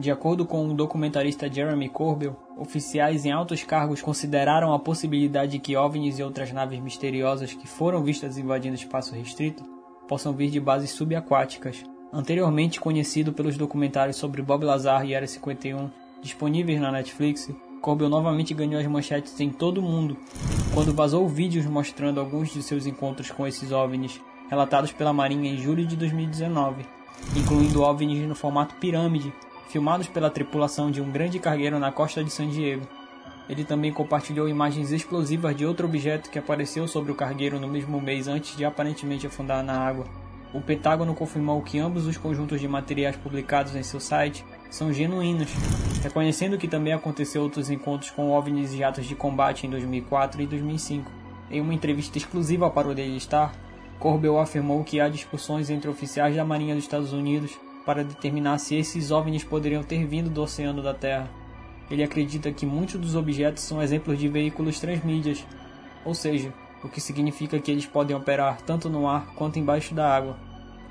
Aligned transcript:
De 0.00 0.10
acordo 0.10 0.46
com 0.46 0.66
o 0.66 0.72
documentarista 0.72 1.52
Jeremy 1.52 1.86
Corbell, 1.90 2.34
oficiais 2.56 3.26
em 3.26 3.32
altos 3.32 3.62
cargos 3.64 4.00
consideraram 4.00 4.72
a 4.72 4.78
possibilidade 4.78 5.52
de 5.52 5.58
que 5.58 5.76
OVNIs 5.76 6.18
e 6.18 6.22
outras 6.22 6.50
naves 6.52 6.80
misteriosas 6.80 7.52
que 7.52 7.66
foram 7.68 8.02
vistas 8.02 8.38
invadindo 8.38 8.76
espaço 8.76 9.14
restrito 9.14 9.62
possam 10.08 10.32
vir 10.32 10.48
de 10.48 10.58
bases 10.58 10.92
subaquáticas. 10.92 11.84
Anteriormente 12.10 12.80
conhecido 12.80 13.34
pelos 13.34 13.58
documentários 13.58 14.16
sobre 14.16 14.40
Bob 14.40 14.64
Lazar 14.64 15.04
e 15.04 15.14
Área 15.14 15.28
51, 15.28 15.90
disponíveis 16.22 16.80
na 16.80 16.90
Netflix, 16.90 17.50
Corbell 17.82 18.08
novamente 18.08 18.54
ganhou 18.54 18.80
as 18.80 18.86
manchetes 18.86 19.38
em 19.38 19.50
todo 19.50 19.82
o 19.82 19.82
mundo 19.82 20.16
quando 20.72 20.94
vazou 20.94 21.28
vídeos 21.28 21.66
mostrando 21.66 22.20
alguns 22.20 22.50
de 22.54 22.62
seus 22.62 22.86
encontros 22.86 23.30
com 23.30 23.46
esses 23.46 23.70
OVNIs, 23.70 24.18
relatados 24.48 24.92
pela 24.92 25.12
Marinha 25.12 25.52
em 25.52 25.58
julho 25.58 25.84
de 25.84 25.94
2019, 25.94 26.86
incluindo 27.36 27.82
OVNIs 27.82 28.26
no 28.26 28.34
formato 28.34 28.74
pirâmide 28.76 29.30
filmados 29.70 30.08
pela 30.08 30.28
tripulação 30.28 30.90
de 30.90 31.00
um 31.00 31.10
grande 31.10 31.38
cargueiro 31.38 31.78
na 31.78 31.92
costa 31.92 32.24
de 32.24 32.30
San 32.30 32.48
Diego. 32.48 32.86
Ele 33.48 33.64
também 33.64 33.92
compartilhou 33.92 34.48
imagens 34.48 34.92
explosivas 34.92 35.56
de 35.56 35.64
outro 35.64 35.86
objeto 35.86 36.28
que 36.28 36.38
apareceu 36.38 36.86
sobre 36.86 37.10
o 37.10 37.14
cargueiro 37.14 37.58
no 37.58 37.68
mesmo 37.68 38.00
mês 38.00 38.28
antes 38.28 38.56
de 38.56 38.64
aparentemente 38.64 39.26
afundar 39.26 39.62
na 39.62 39.78
água. 39.78 40.06
O 40.52 40.60
Pentágono 40.60 41.14
confirmou 41.14 41.62
que 41.62 41.78
ambos 41.78 42.06
os 42.06 42.16
conjuntos 42.16 42.60
de 42.60 42.66
materiais 42.66 43.16
publicados 43.16 43.76
em 43.76 43.82
seu 43.84 44.00
site 44.00 44.44
são 44.68 44.92
genuínos, 44.92 45.50
reconhecendo 46.02 46.58
que 46.58 46.66
também 46.66 46.92
aconteceu 46.92 47.42
outros 47.42 47.70
encontros 47.70 48.10
com 48.10 48.30
OVNIs 48.30 48.72
e 48.72 48.78
jatos 48.78 49.06
de 49.06 49.14
combate 49.14 49.66
em 49.66 49.70
2004 49.70 50.42
e 50.42 50.46
2005. 50.46 51.10
Em 51.50 51.60
uma 51.60 51.74
entrevista 51.74 52.18
exclusiva 52.18 52.68
para 52.70 52.88
o 52.88 52.94
Daily 52.94 53.20
Star, 53.20 53.52
Corbell 54.00 54.38
afirmou 54.38 54.82
que 54.82 55.00
há 55.00 55.08
discussões 55.08 55.70
entre 55.70 55.90
oficiais 55.90 56.34
da 56.34 56.44
Marinha 56.44 56.74
dos 56.74 56.84
Estados 56.84 57.12
Unidos 57.12 57.56
para 57.90 58.04
determinar 58.04 58.56
se 58.58 58.76
esses 58.76 59.10
OVNIs 59.10 59.42
poderiam 59.42 59.82
ter 59.82 60.06
vindo 60.06 60.30
do 60.30 60.40
oceano 60.42 60.80
da 60.80 60.94
Terra. 60.94 61.28
Ele 61.90 62.04
acredita 62.04 62.52
que 62.52 62.64
muitos 62.64 63.00
dos 63.00 63.16
objetos 63.16 63.64
são 63.64 63.82
exemplos 63.82 64.16
de 64.16 64.28
veículos 64.28 64.78
transmídias, 64.78 65.44
ou 66.04 66.14
seja, 66.14 66.52
o 66.84 66.88
que 66.88 67.00
significa 67.00 67.58
que 67.58 67.68
eles 67.68 67.86
podem 67.86 68.14
operar 68.14 68.62
tanto 68.62 68.88
no 68.88 69.08
ar 69.08 69.34
quanto 69.34 69.58
embaixo 69.58 69.92
da 69.92 70.08
água. 70.08 70.38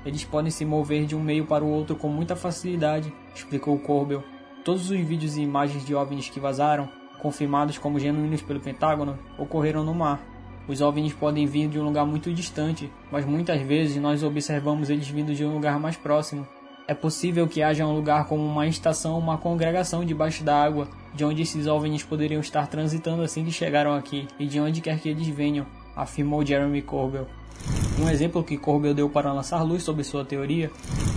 Eles 0.04 0.24
podem 0.24 0.50
se 0.50 0.62
mover 0.66 1.06
de 1.06 1.16
um 1.16 1.22
meio 1.22 1.46
para 1.46 1.64
o 1.64 1.70
outro 1.70 1.96
com 1.96 2.08
muita 2.10 2.36
facilidade, 2.36 3.10
explicou 3.34 3.78
Corbell. 3.78 4.22
Todos 4.62 4.90
os 4.90 5.00
vídeos 5.00 5.38
e 5.38 5.40
imagens 5.40 5.86
de 5.86 5.94
OVNIs 5.94 6.28
que 6.28 6.38
vazaram, 6.38 6.86
confirmados 7.18 7.78
como 7.78 7.98
genuínos 7.98 8.42
pelo 8.42 8.60
Pentágono, 8.60 9.18
ocorreram 9.38 9.82
no 9.82 9.94
mar. 9.94 10.20
Os 10.68 10.82
OVNIs 10.82 11.14
podem 11.14 11.46
vir 11.46 11.66
de 11.66 11.80
um 11.80 11.84
lugar 11.84 12.04
muito 12.04 12.30
distante, 12.30 12.92
mas 13.10 13.24
muitas 13.24 13.62
vezes 13.62 13.96
nós 13.96 14.22
observamos 14.22 14.90
eles 14.90 15.08
vindo 15.08 15.34
de 15.34 15.46
um 15.46 15.54
lugar 15.54 15.80
mais 15.80 15.96
próximo, 15.96 16.46
é 16.90 16.94
possível 16.94 17.46
que 17.46 17.62
haja 17.62 17.86
um 17.86 17.94
lugar 17.94 18.26
como 18.26 18.44
uma 18.44 18.66
estação 18.66 19.16
uma 19.16 19.38
congregação 19.38 20.04
debaixo 20.04 20.42
da 20.42 20.60
água, 20.60 20.88
de 21.14 21.24
onde 21.24 21.40
esses 21.40 21.68
OVNIs 21.68 22.02
poderiam 22.02 22.40
estar 22.40 22.66
transitando 22.66 23.22
assim 23.22 23.44
que 23.44 23.52
chegaram 23.52 23.94
aqui, 23.94 24.26
e 24.40 24.44
de 24.44 24.58
onde 24.58 24.80
quer 24.80 24.98
que 24.98 25.08
eles 25.08 25.28
venham, 25.28 25.64
afirmou 25.94 26.44
Jeremy 26.44 26.82
Corbell. 26.82 27.28
Um 27.96 28.10
exemplo 28.10 28.42
que 28.42 28.58
Corbell 28.58 28.92
deu 28.92 29.08
para 29.08 29.32
lançar 29.32 29.62
luz 29.62 29.84
sobre 29.84 30.02
sua 30.02 30.24
teoria 30.24 30.68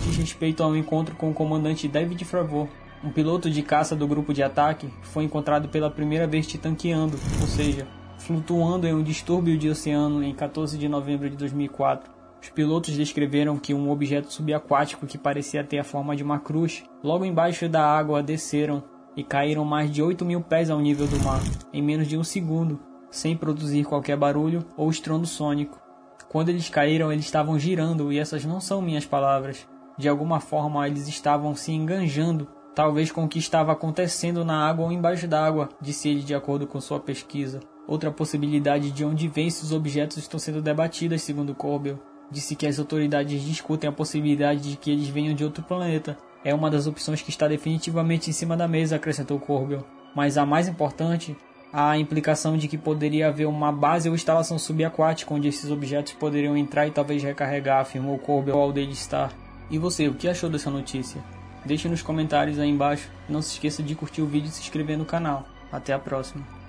diz 0.05 0.16
respeito 0.16 0.62
ao 0.62 0.78
encontro 0.78 1.16
com 1.16 1.31
o 1.31 1.33
comandante 1.33 1.88
David 1.88 2.23
Fravor, 2.23 2.67
um 3.03 3.09
piloto 3.09 3.50
de 3.50 3.63
caça 3.63 3.95
do 3.95 4.07
grupo 4.07 4.31
de 4.31 4.44
ataque 4.44 4.85
que 4.85 5.07
foi 5.07 5.23
encontrado 5.23 5.69
pela 5.69 5.89
primeira 5.89 6.28
vez 6.28 6.45
titanqueando, 6.45 7.17
ou 7.41 7.47
seja, 7.47 7.88
flutuando 8.19 8.85
em 8.85 8.94
um 8.94 9.01
distúrbio 9.01 9.57
de 9.57 9.72
oceano 9.72 10.23
em 10.23 10.35
14 10.35 10.78
de 10.78 10.88
novembro 10.88 11.28
de 11.28 11.35
2004. 11.35 12.13
Os 12.44 12.50
pilotos 12.50 12.98
descreveram 12.98 13.58
que 13.58 13.74
um 13.74 13.90
objeto 13.90 14.34
subaquático 14.34 15.08
que 15.08 15.18
parecia 15.18 15.64
ter 15.64 15.80
a 15.80 15.84
forma 15.84 16.14
de 16.14 16.24
uma 16.24 16.40
cruz, 16.40 16.84
logo 17.02 17.24
embaixo 17.24 17.70
da 17.70 17.81
água, 17.81 18.22
desceram 18.22 18.84
e 19.16 19.24
caíram 19.24 19.64
mais 19.64 19.90
de 19.90 20.04
8 20.04 20.26
mil 20.26 20.42
pés 20.42 20.70
ao 20.70 20.81
nível 20.81 21.08
do 21.08 21.18
mar, 21.24 21.40
em 21.72 21.81
menos 21.81 22.06
de 22.06 22.18
um 22.18 22.24
segundo, 22.24 22.81
sem 23.09 23.38
produzir 23.38 23.86
qualquer 23.86 24.18
barulho 24.18 24.66
ou 24.76 24.90
estrondo 24.90 25.26
sônico. 25.26 25.80
Quando 26.28 26.50
eles 26.50 26.68
caíram, 26.68 27.14
eles 27.14 27.24
estavam 27.24 27.58
girando, 27.58 28.12
e 28.12 28.20
essas 28.20 28.44
não 28.44 28.60
são 28.60 28.81
minhas 28.81 29.06
palavras. 29.06 29.66
De 29.98 30.10
alguma 30.10 30.42
forma, 30.42 30.86
eles 30.86 31.08
estavam 31.08 31.56
se 31.56 31.72
enganjando, 31.72 32.50
talvez 32.75 33.10
com 33.10 33.24
o 33.24 33.30
que 33.30 33.40
estava 33.40 33.72
acontecendo 33.72 34.44
na 34.44 34.68
água 34.68 34.84
ou 34.84 34.92
embaixo 34.92 35.30
d'água, 35.30 35.70
disse 35.80 36.10
ele 36.10 36.22
de 36.22 36.36
acordo 36.36 36.68
com 36.68 36.81
sua 36.81 37.00
pesquisa. 37.00 37.62
Outra 37.88 38.12
possibilidade 38.12 38.92
de 38.92 39.06
onde 39.06 39.30
vêm 39.30 39.48
esses 39.48 39.72
objetos 39.72 40.18
estão 40.18 40.38
sendo 40.38 40.62
debatidas, 40.62 41.22
segundo 41.22 41.56
Corbel 41.56 42.00
disse 42.31 42.56
que 42.56 42.67
as 42.67 42.79
autoridades 42.79 43.41
discutem 43.44 43.89
a 43.89 43.94
possibilidade 43.94 44.72
de 44.72 44.78
que 44.78 44.91
eles 44.91 45.07
venham 45.07 45.34
de 45.34 45.44
outro 45.44 45.63
planeta. 45.63 46.17
É 46.44 46.53
uma 46.53 46.69
das 46.69 46.88
opções 46.88 47.22
que 47.22 47.29
está 47.29 47.47
definitivamente 47.47 48.29
em 48.29 48.34
cima 48.34 48.57
da 48.57 48.67
mesa, 48.67 48.95
acrescentou 48.95 49.39
Corbel. 49.39 49.85
Mas 50.16 50.38
a 50.38 50.45
mais 50.45 50.67
importante, 50.67 51.35
a 51.72 51.97
implicação 51.97 52.57
de 52.57 52.67
que 52.67 52.78
poderia 52.78 53.29
haver 53.29 53.47
uma 53.47 53.72
base 53.72 54.09
ou 54.09 54.16
instalação 54.16 54.59
subaquática 54.59 55.33
onde 55.33 55.47
esses 55.47 55.72
objetos 55.72 56.13
poderiam 56.13 56.56
entrar 56.56 56.88
e 56.88 56.91
talvez 56.91 57.23
recarregar, 57.23 57.81
afirmou 57.81 58.19
Corbel 58.19 58.59
ao 58.59 58.72
Daily 58.72 58.95
Star. 58.95 59.31
E 59.72 59.78
você, 59.78 60.07
o 60.07 60.13
que 60.13 60.28
achou 60.28 60.50
dessa 60.50 60.69
notícia? 60.69 61.23
Deixe 61.66 61.88
nos 61.88 62.01
comentários 62.01 62.59
aí 62.59 62.69
embaixo. 62.69 63.09
Não 63.28 63.41
se 63.41 63.53
esqueça 63.53 63.81
de 63.81 63.95
curtir 63.95 64.22
o 64.22 64.28
vídeo 64.28 64.50
e 64.50 64.51
se 64.51 64.62
inscrever 64.62 64.97
no 64.97 65.06
canal. 65.06 65.47
Até 65.72 65.94
a 65.94 66.00
próxima. 66.00 66.62